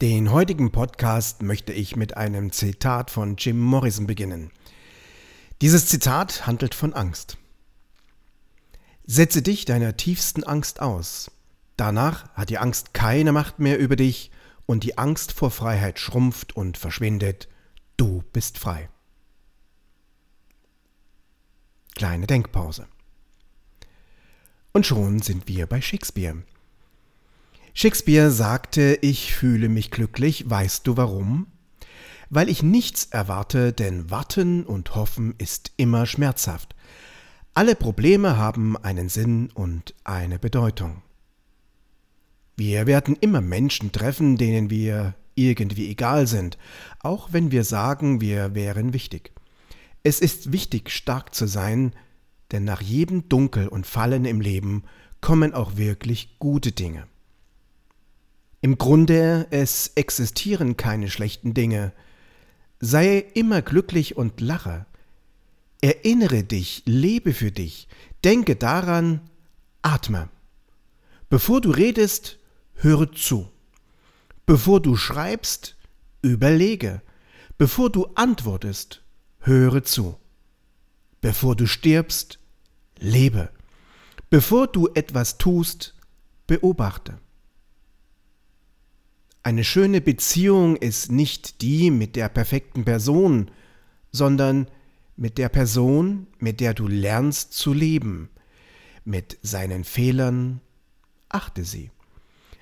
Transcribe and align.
Den 0.00 0.30
heutigen 0.30 0.70
Podcast 0.70 1.42
möchte 1.42 1.72
ich 1.72 1.96
mit 1.96 2.16
einem 2.16 2.52
Zitat 2.52 3.10
von 3.10 3.34
Jim 3.34 3.58
Morrison 3.58 4.06
beginnen. 4.06 4.52
Dieses 5.60 5.88
Zitat 5.88 6.46
handelt 6.46 6.76
von 6.76 6.92
Angst. 6.92 7.36
Setze 9.06 9.42
dich 9.42 9.64
deiner 9.64 9.96
tiefsten 9.96 10.44
Angst 10.44 10.80
aus. 10.80 11.32
Danach 11.76 12.32
hat 12.34 12.48
die 12.48 12.58
Angst 12.58 12.94
keine 12.94 13.32
Macht 13.32 13.58
mehr 13.58 13.76
über 13.76 13.96
dich 13.96 14.30
und 14.66 14.84
die 14.84 14.98
Angst 14.98 15.32
vor 15.32 15.50
Freiheit 15.50 15.98
schrumpft 15.98 16.54
und 16.54 16.78
verschwindet. 16.78 17.48
Du 17.96 18.22
bist 18.32 18.56
frei. 18.56 18.88
Kleine 21.96 22.28
Denkpause. 22.28 22.86
Und 24.72 24.86
schon 24.86 25.22
sind 25.22 25.48
wir 25.48 25.66
bei 25.66 25.80
Shakespeare. 25.80 26.44
Shakespeare 27.80 28.32
sagte, 28.32 28.98
ich 29.02 29.32
fühle 29.32 29.68
mich 29.68 29.92
glücklich, 29.92 30.50
weißt 30.50 30.84
du 30.84 30.96
warum? 30.96 31.46
Weil 32.28 32.48
ich 32.48 32.64
nichts 32.64 33.04
erwarte, 33.04 33.72
denn 33.72 34.10
warten 34.10 34.64
und 34.64 34.96
hoffen 34.96 35.36
ist 35.38 35.70
immer 35.76 36.04
schmerzhaft. 36.04 36.74
Alle 37.54 37.76
Probleme 37.76 38.36
haben 38.36 38.76
einen 38.76 39.08
Sinn 39.08 39.50
und 39.54 39.94
eine 40.02 40.40
Bedeutung. 40.40 41.02
Wir 42.56 42.88
werden 42.88 43.16
immer 43.20 43.40
Menschen 43.40 43.92
treffen, 43.92 44.36
denen 44.36 44.70
wir 44.70 45.14
irgendwie 45.36 45.88
egal 45.88 46.26
sind, 46.26 46.58
auch 46.98 47.32
wenn 47.32 47.52
wir 47.52 47.62
sagen, 47.62 48.20
wir 48.20 48.56
wären 48.56 48.92
wichtig. 48.92 49.30
Es 50.02 50.18
ist 50.18 50.50
wichtig, 50.50 50.90
stark 50.90 51.32
zu 51.32 51.46
sein, 51.46 51.92
denn 52.50 52.64
nach 52.64 52.80
jedem 52.80 53.28
Dunkel 53.28 53.68
und 53.68 53.86
Fallen 53.86 54.24
im 54.24 54.40
Leben 54.40 54.82
kommen 55.20 55.54
auch 55.54 55.76
wirklich 55.76 56.40
gute 56.40 56.72
Dinge. 56.72 57.06
Im 58.60 58.76
Grunde, 58.76 59.46
es 59.50 59.92
existieren 59.94 60.76
keine 60.76 61.10
schlechten 61.10 61.54
Dinge. 61.54 61.92
Sei 62.80 63.18
immer 63.34 63.62
glücklich 63.62 64.16
und 64.16 64.40
lache. 64.40 64.86
Erinnere 65.80 66.42
dich, 66.42 66.82
lebe 66.86 67.32
für 67.32 67.52
dich, 67.52 67.88
denke 68.24 68.56
daran, 68.56 69.20
atme. 69.82 70.28
Bevor 71.28 71.60
du 71.60 71.70
redest, 71.70 72.38
höre 72.74 73.12
zu. 73.12 73.48
Bevor 74.44 74.80
du 74.80 74.96
schreibst, 74.96 75.76
überlege. 76.22 77.02
Bevor 77.58 77.90
du 77.90 78.06
antwortest, 78.14 79.02
höre 79.40 79.84
zu. 79.84 80.16
Bevor 81.20 81.54
du 81.54 81.66
stirbst, 81.66 82.40
lebe. 82.98 83.50
Bevor 84.30 84.66
du 84.66 84.88
etwas 84.94 85.38
tust, 85.38 85.94
beobachte. 86.46 87.20
Eine 89.48 89.64
schöne 89.64 90.02
Beziehung 90.02 90.76
ist 90.76 91.10
nicht 91.10 91.62
die 91.62 91.90
mit 91.90 92.16
der 92.16 92.28
perfekten 92.28 92.84
Person, 92.84 93.50
sondern 94.12 94.68
mit 95.16 95.38
der 95.38 95.48
Person, 95.48 96.26
mit 96.38 96.60
der 96.60 96.74
du 96.74 96.86
lernst 96.86 97.54
zu 97.54 97.72
leben, 97.72 98.28
mit 99.06 99.38
seinen 99.40 99.84
Fehlern, 99.84 100.60
achte 101.30 101.64
sie. 101.64 101.90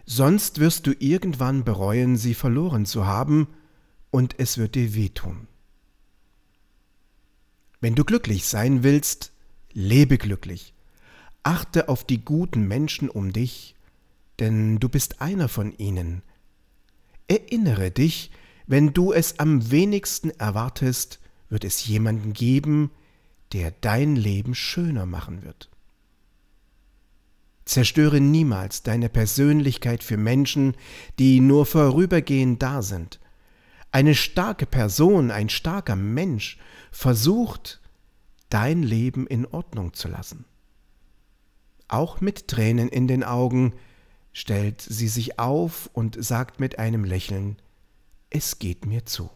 Sonst 0.05 0.61
wirst 0.61 0.87
du 0.87 0.93
irgendwann 0.97 1.65
bereuen, 1.65 2.17
sie 2.17 2.35
verloren 2.35 2.87
zu 2.87 3.05
haben, 3.05 3.49
und 4.13 4.39
es 4.39 4.57
wird 4.57 4.77
dir 4.77 4.95
wehtun. 4.95 5.49
Wenn 7.81 7.97
du 7.97 8.05
glücklich 8.05 8.47
sein 8.47 8.85
willst, 8.85 9.33
lebe 9.73 10.19
glücklich. 10.19 10.73
Achte 11.43 11.89
auf 11.89 12.05
die 12.05 12.25
guten 12.25 12.69
Menschen 12.69 13.09
um 13.09 13.33
dich, 13.33 13.75
denn 14.39 14.79
du 14.79 14.89
bist 14.89 15.21
einer 15.21 15.49
von 15.49 15.77
ihnen, 15.79 16.23
Erinnere 17.29 17.91
dich, 17.91 18.31
wenn 18.67 18.93
du 18.93 19.13
es 19.13 19.39
am 19.39 19.71
wenigsten 19.71 20.31
erwartest, 20.31 21.21
wird 21.49 21.65
es 21.65 21.87
jemanden 21.87 22.33
geben, 22.33 22.91
der 23.53 23.73
dein 23.81 24.17
Leben 24.17 24.55
schöner 24.55 25.07
machen 25.07 25.43
wird. 25.43 25.71
Zerstöre 27.65 28.21
niemals 28.21 28.85
deine 28.85 29.09
Persönlichkeit 29.09 30.05
für 30.05 30.17
Menschen, 30.17 30.77
die 31.19 31.41
nur 31.41 31.67
vorübergehend 31.67 32.63
da 32.63 32.81
sind. 32.83 33.19
Eine 33.91 34.15
starke 34.15 34.67
Person, 34.67 35.31
ein 35.31 35.49
starker 35.49 35.97
Mensch 35.97 36.59
versucht, 36.93 37.81
dein 38.51 38.83
Leben 38.83 39.27
in 39.27 39.47
Ordnung 39.47 39.95
zu 39.95 40.07
lassen. 40.07 40.45
Auch 41.89 42.21
mit 42.21 42.47
Tränen 42.49 42.89
in 42.89 43.09
den 43.09 43.25
Augen 43.25 43.75
stellt 44.37 44.83
sie 44.83 45.09
sich 45.09 45.39
auf 45.39 45.89
und 45.95 46.23
sagt 46.23 46.61
mit 46.61 46.79
einem 46.79 47.05
Lächeln, 47.05 47.57
es 48.29 48.59
geht 48.59 48.85
mir 48.85 49.07
zu. 49.07 49.31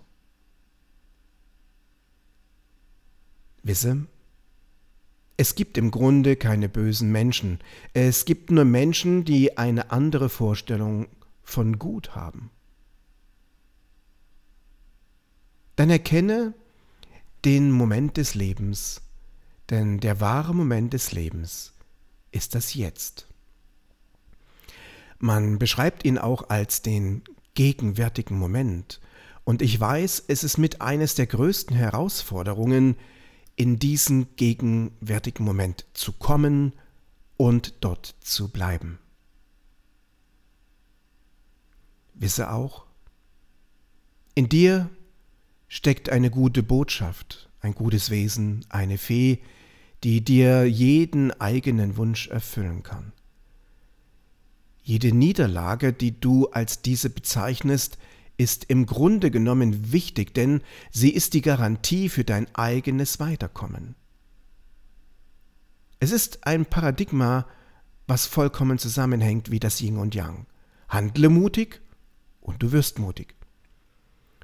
Wisse, 3.62 4.06
es 5.38 5.55
gibt 5.55 5.78
im 5.78 5.91
Grunde 5.91 6.37
keine 6.37 6.69
bösen 6.69 7.11
Menschen, 7.11 7.61
es 7.94 8.27
gibt 8.27 8.50
nur 8.50 8.66
Menschen, 8.66 9.25
die 9.25 9.56
eine 9.56 9.91
andere 9.91 10.28
Vorstellung 10.28 11.09
von 11.44 11.78
Gut 11.78 12.15
haben. 12.15 12.50
Dann 15.77 15.88
erkenne 15.88 16.53
den 17.47 17.71
Moment 17.71 18.19
des 18.19 18.34
Lebens, 18.34 19.00
denn 19.71 19.99
der 19.99 20.21
wahre 20.21 20.55
Moment 20.55 20.93
des 20.93 21.12
Lebens 21.12 21.72
ist 22.32 22.55
das 22.55 22.75
Jetzt. 22.75 23.30
Man 25.20 25.58
beschreibt 25.58 26.04
ihn 26.04 26.19
auch 26.19 26.48
als 26.48 26.81
den 26.82 27.22
gegenwärtigen 27.54 28.38
Moment. 28.38 29.00
Und 29.44 29.60
ich 29.62 29.78
weiß, 29.78 30.25
es 30.28 30.42
ist 30.42 30.56
mit 30.56 30.81
eines 30.81 31.14
der 31.14 31.26
größten 31.26 31.76
Herausforderungen, 31.76 32.97
in 33.54 33.78
diesen 33.78 34.34
gegenwärtigen 34.36 35.44
Moment 35.44 35.84
zu 35.92 36.12
kommen 36.12 36.72
und 37.36 37.75
dort 37.81 38.16
zu 38.20 38.48
bleiben. 38.48 38.98
Wisse 42.14 42.50
auch, 42.50 42.87
in 44.34 44.48
dir 44.48 44.88
steckt 45.69 46.08
eine 46.08 46.31
gute 46.31 46.62
Botschaft, 46.62 47.50
ein 47.60 47.75
gutes 47.75 48.08
Wesen, 48.08 48.64
eine 48.70 48.97
Fee, 48.97 49.41
die 50.02 50.25
dir 50.25 50.64
jeden 50.64 51.38
eigenen 51.38 51.98
Wunsch 51.98 52.28
erfüllen 52.28 52.82
kann. 52.82 53.12
Jede 54.91 55.15
Niederlage, 55.15 55.93
die 55.93 56.19
du 56.19 56.49
als 56.49 56.83
diese 56.83 57.11
bezeichnest, 57.11 57.97
ist 58.37 58.65
im 58.65 58.87
Grunde 58.87 59.31
genommen 59.31 59.93
wichtig, 59.93 60.34
denn 60.34 60.62
sie 60.91 61.11
ist 61.11 61.34
die 61.34 61.43
Garantie 61.43 62.09
für 62.09 62.25
dein 62.25 62.53
eigenes 62.56 63.21
Weiterkommen. 63.21 63.95
Es 66.00 66.11
ist 66.11 66.45
ein 66.45 66.67
Paradigma, 66.67 67.47
was 68.09 68.27
vollkommen 68.27 68.79
zusammenhängt 68.79 69.53
wie 69.53 69.61
das 69.61 69.81
Yin 69.81 69.97
und 69.97 70.17
Yang. 70.17 70.47
Handle 70.89 71.29
mutig 71.29 71.83
und 72.41 72.61
du 72.61 72.73
wirst 72.73 72.99
mutig. 72.99 73.37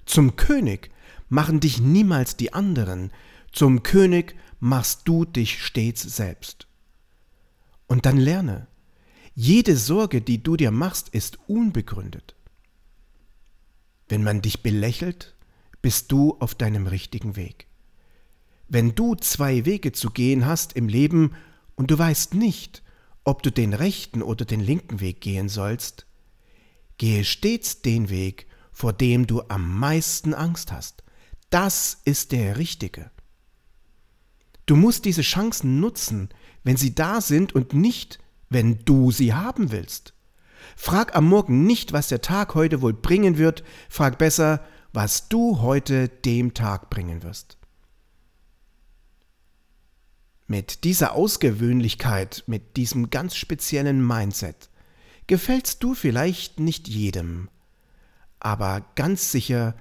Zum 0.05 0.37
König 0.37 0.93
machen 1.29 1.59
dich 1.59 1.81
niemals 1.81 2.37
die 2.37 2.53
anderen, 2.53 3.11
zum 3.51 3.83
König 3.83 4.37
machst 4.61 5.09
du 5.09 5.25
dich 5.25 5.61
stets 5.65 6.03
selbst. 6.03 6.69
Und 7.89 8.07
dann 8.07 8.17
lerne, 8.17 8.69
jede 9.37 9.77
Sorge, 9.77 10.23
die 10.23 10.43
du 10.43 10.57
dir 10.57 10.71
machst, 10.71 11.11
ist 11.11 11.39
unbegründet. 11.47 12.35
Wenn 14.09 14.25
man 14.25 14.41
dich 14.41 14.63
belächelt, 14.63 15.35
bist 15.83 16.11
du 16.11 16.39
auf 16.41 16.55
deinem 16.55 16.87
richtigen 16.87 17.37
Weg. 17.37 17.67
Wenn 18.67 18.95
du 18.95 19.15
zwei 19.15 19.67
Wege 19.67 19.93
zu 19.93 20.11
gehen 20.11 20.47
hast 20.47 20.73
im 20.73 20.89
Leben 20.89 21.35
und 21.77 21.91
du 21.91 21.99
weißt 21.99 22.35
nicht, 22.35 22.83
ob 23.25 23.43
du 23.43 23.53
den 23.53 23.75
rechten 23.75 24.23
oder 24.23 24.47
den 24.47 24.61
linken 24.61 25.01
Weg 25.01 25.21
gehen 25.21 25.51
sollst, 25.51 26.07
gehe 26.97 27.23
stets 27.23 27.83
den 27.83 28.09
Weg, 28.09 28.47
vor 28.73 28.95
dem 28.95 29.27
du 29.27 29.43
am 29.49 29.79
meisten 29.79 30.33
Angst 30.33 30.73
hast. 30.73 31.05
Das 31.51 32.01
ist 32.05 32.33
der 32.33 32.57
richtige. 32.57 33.11
Du 34.65 34.77
musst 34.77 35.05
diese 35.05 35.23
Chancen 35.23 35.79
nutzen, 35.79 36.31
wenn 36.65 36.79
sie 36.79 36.95
da 36.95 37.21
sind 37.21 37.55
und 37.55 37.75
nicht, 37.75 38.19
wenn 38.49 38.85
du 38.85 39.11
sie 39.11 39.35
haben 39.35 39.73
willst. 39.73 40.15
Frag 40.77 41.15
am 41.15 41.29
Morgen 41.29 41.65
nicht, 41.65 41.93
was 41.93 42.09
der 42.09 42.21
Tag 42.21 42.55
heute 42.55 42.83
wohl 42.83 42.93
bringen 42.93 43.39
wird, 43.39 43.63
frag 43.89 44.19
besser, 44.19 44.65
was 44.93 45.29
du 45.29 45.61
heute 45.61 46.09
dem 46.09 46.55
Tag 46.55 46.91
bringen 46.91 47.23
wirst. 47.23 47.59
Mit 50.47 50.85
dieser 50.85 51.13
Ausgewöhnlichkeit, 51.13 52.45
mit 52.47 52.77
diesem 52.77 53.11
ganz 53.11 53.37
speziellen 53.37 54.07
Mindset, 54.07 54.71
gefällst 55.27 55.83
du 55.83 55.95
vielleicht 55.95 56.61
nicht 56.61 56.89
jedem, 56.89 57.49
aber 58.39 58.85
ganz 58.95 59.33
sicher 59.33 59.75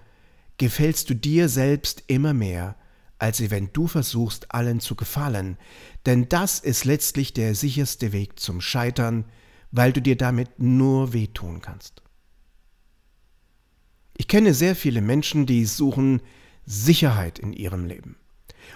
gefällst 0.57 1.09
du 1.09 1.13
dir 1.13 1.49
selbst 1.49 2.03
immer 2.07 2.33
mehr, 2.33 2.75
als 3.19 3.39
wenn 3.49 3.71
du 3.73 3.87
versuchst, 3.87 4.51
allen 4.53 4.79
zu 4.79 4.95
gefallen, 4.95 5.57
denn 6.05 6.27
das 6.29 6.59
ist 6.59 6.85
letztlich 6.85 7.33
der 7.33 7.55
sicherste 7.55 8.11
Weg 8.11 8.39
zum 8.39 8.61
Scheitern, 8.61 9.25
weil 9.71 9.93
du 9.93 10.01
dir 10.01 10.17
damit 10.17 10.59
nur 10.59 11.13
wehtun 11.13 11.61
kannst. 11.61 12.01
kenne 14.27 14.53
sehr 14.53 14.75
viele 14.75 15.01
Menschen, 15.01 15.45
die 15.45 15.65
suchen 15.65 16.21
Sicherheit 16.65 17.39
in 17.39 17.53
ihrem 17.53 17.85
Leben. 17.85 18.17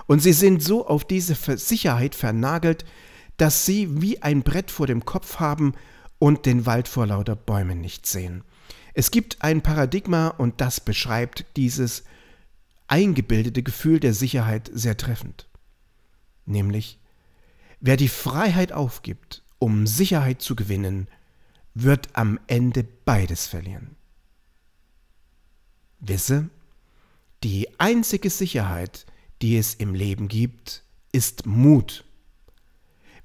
Und 0.07 0.21
sie 0.21 0.33
sind 0.33 0.63
so 0.63 0.87
auf 0.87 1.05
diese 1.05 1.35
Sicherheit 1.57 2.15
vernagelt, 2.15 2.85
dass 3.35 3.65
sie 3.65 4.01
wie 4.01 4.21
ein 4.21 4.43
Brett 4.43 4.71
vor 4.71 4.87
dem 4.87 5.03
Kopf 5.03 5.39
haben 5.39 5.73
und 6.17 6.45
den 6.45 6.65
Wald 6.65 6.87
vor 6.87 7.07
lauter 7.07 7.35
Bäumen 7.35 7.81
nicht 7.81 8.05
sehen. 8.05 8.43
Es 8.93 9.11
gibt 9.11 9.41
ein 9.41 9.61
Paradigma 9.61 10.27
und 10.27 10.61
das 10.61 10.79
beschreibt 10.79 11.45
dieses 11.57 12.03
eingebildete 12.89 13.63
Gefühl 13.63 13.99
der 13.99 14.13
Sicherheit 14.13 14.69
sehr 14.73 14.97
treffend. 14.97 15.47
Nämlich, 16.45 16.99
wer 17.79 17.97
die 17.97 18.09
Freiheit 18.09 18.71
aufgibt, 18.71 19.43
um 19.59 19.87
Sicherheit 19.87 20.41
zu 20.41 20.55
gewinnen, 20.55 21.07
wird 21.73 22.09
am 22.13 22.39
Ende 22.47 22.83
beides 23.05 23.47
verlieren. 23.47 23.95
Wisse, 25.99 26.49
die 27.43 27.79
einzige 27.79 28.29
Sicherheit, 28.29 29.05
die 29.41 29.57
es 29.57 29.75
im 29.75 29.93
Leben 29.93 30.27
gibt, 30.27 30.83
ist 31.11 31.45
Mut. 31.45 32.03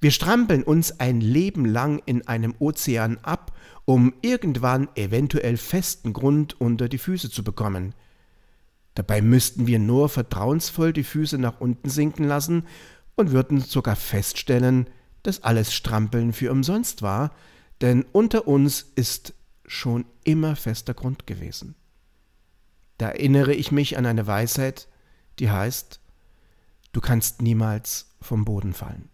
Wir 0.01 0.11
strampeln 0.11 0.63
uns 0.63 1.01
ein 1.01 1.21
Leben 1.21 1.65
lang 1.65 2.03
in 2.05 2.27
einem 2.29 2.55
Ozean 2.59 3.19
ab, 3.23 3.57
um 3.85 4.13
irgendwann 4.23 4.89
eventuell 4.97 5.57
festen 5.57 6.13
Grund 6.13 6.61
unter 6.61 6.89
die 6.89 6.99
Füße 6.99 7.31
zu 7.31 7.43
bekommen. 7.43 7.95
Dabei 8.95 9.23
müssten 9.23 9.67
wir 9.67 9.79
nur 9.79 10.09
vertrauensvoll 10.09 10.93
die 10.93 11.05
Füße 11.05 11.39
nach 11.39 11.61
unten 11.61 11.89
sinken 11.89 12.25
lassen 12.25 12.67
und 13.17 13.33
würden 13.33 13.61
sogar 13.61 13.97
feststellen, 13.97 14.89
dass 15.23 15.43
alles 15.43 15.75
Strampeln 15.75 16.33
für 16.33 16.53
umsonst 16.53 17.03
war, 17.03 17.33
denn 17.81 18.05
unter 18.13 18.47
uns 18.47 18.93
ist 18.95 19.35
schon 19.67 20.05
immer 20.23 20.55
fester 20.55 20.95
Grund 20.95 21.27
gewesen. 21.27 21.75
Da 22.99 23.09
erinnere 23.09 23.55
ich 23.55 23.73
mich 23.73 23.99
an 23.99 24.07
eine 24.07 24.27
Weisheit, 24.27 24.89
die 25.39 25.51
heißt, 25.51 26.01
du 26.93 27.01
kannst 27.01 27.43
niemals 27.43 28.15
vom 28.21 28.45
Boden 28.45 28.73
fallen. 28.73 29.09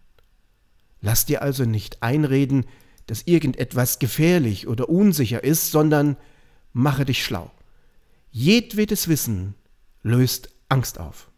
Lass 1.01 1.25
dir 1.25 1.41
also 1.41 1.65
nicht 1.65 2.03
einreden, 2.03 2.65
dass 3.07 3.23
irgendetwas 3.23 3.97
gefährlich 3.97 4.67
oder 4.67 4.89
unsicher 4.89 5.43
ist, 5.43 5.71
sondern 5.71 6.15
mache 6.73 7.05
dich 7.05 7.23
schlau. 7.25 7.51
Jedwedes 8.29 9.07
Wissen 9.07 9.55
löst 10.03 10.49
Angst 10.69 10.99
auf. 10.99 11.31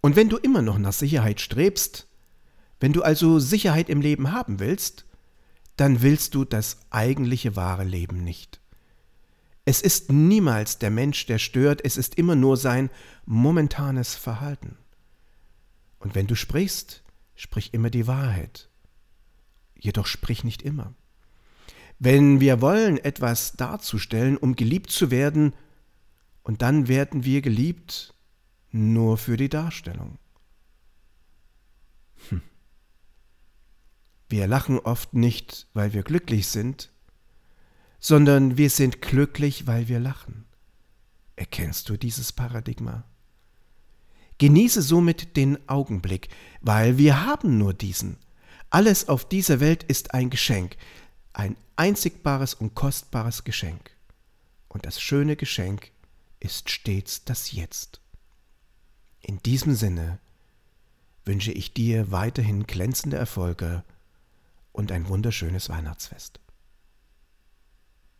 Und 0.00 0.16
wenn 0.16 0.28
du 0.28 0.36
immer 0.36 0.62
noch 0.62 0.78
nach 0.78 0.92
Sicherheit 0.92 1.40
strebst, 1.40 2.08
wenn 2.80 2.92
du 2.92 3.02
also 3.02 3.38
Sicherheit 3.38 3.88
im 3.88 4.00
Leben 4.00 4.32
haben 4.32 4.58
willst, 4.58 5.06
dann 5.76 6.02
willst 6.02 6.34
du 6.34 6.44
das 6.44 6.78
eigentliche 6.90 7.56
wahre 7.56 7.84
Leben 7.84 8.24
nicht. 8.24 8.60
Es 9.64 9.80
ist 9.80 10.10
niemals 10.10 10.78
der 10.78 10.90
Mensch, 10.90 11.24
der 11.26 11.38
stört, 11.38 11.84
es 11.84 11.96
ist 11.96 12.16
immer 12.16 12.34
nur 12.34 12.56
sein 12.56 12.90
momentanes 13.24 14.16
Verhalten. 14.16 14.76
Und 16.00 16.16
wenn 16.16 16.26
du 16.26 16.34
sprichst, 16.34 17.04
sprich 17.36 17.72
immer 17.72 17.90
die 17.90 18.08
Wahrheit. 18.08 18.68
Jedoch 19.78 20.06
sprich 20.06 20.42
nicht 20.42 20.62
immer. 20.62 20.94
Wenn 22.00 22.40
wir 22.40 22.60
wollen, 22.60 22.98
etwas 22.98 23.52
darzustellen, 23.52 24.36
um 24.36 24.56
geliebt 24.56 24.90
zu 24.90 25.12
werden, 25.12 25.54
und 26.42 26.62
dann 26.62 26.88
werden 26.88 27.24
wir 27.24 27.40
geliebt 27.42 28.14
nur 28.70 29.18
für 29.18 29.36
die 29.36 29.48
Darstellung. 29.48 30.18
Hm. 32.28 32.42
Wir 34.28 34.46
lachen 34.46 34.78
oft 34.78 35.14
nicht, 35.14 35.68
weil 35.74 35.92
wir 35.92 36.02
glücklich 36.02 36.48
sind, 36.48 36.90
sondern 38.00 38.56
wir 38.56 38.70
sind 38.70 39.02
glücklich, 39.02 39.66
weil 39.66 39.88
wir 39.88 40.00
lachen. 40.00 40.46
Erkennst 41.36 41.88
du 41.88 41.96
dieses 41.96 42.32
Paradigma? 42.32 43.04
Genieße 44.38 44.82
somit 44.82 45.36
den 45.36 45.68
Augenblick, 45.68 46.28
weil 46.60 46.98
wir 46.98 47.24
haben 47.24 47.58
nur 47.58 47.74
diesen. 47.74 48.16
Alles 48.70 49.08
auf 49.08 49.28
dieser 49.28 49.60
Welt 49.60 49.84
ist 49.84 50.14
ein 50.14 50.30
Geschenk, 50.30 50.76
ein 51.32 51.56
einzigbares 51.76 52.54
und 52.54 52.74
kostbares 52.74 53.44
Geschenk. 53.44 53.90
Und 54.68 54.86
das 54.86 55.00
schöne 55.00 55.36
Geschenk 55.36 55.91
ist 56.42 56.70
stets 56.70 57.24
das 57.24 57.52
Jetzt. 57.52 58.00
In 59.20 59.38
diesem 59.38 59.74
Sinne 59.74 60.18
wünsche 61.24 61.52
ich 61.52 61.72
dir 61.72 62.10
weiterhin 62.10 62.66
glänzende 62.66 63.16
Erfolge 63.16 63.84
und 64.72 64.90
ein 64.90 65.08
wunderschönes 65.08 65.68
Weihnachtsfest. 65.68 66.40